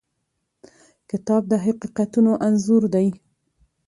[1.09, 3.07] کتاب د حقیقتونو انځور دی.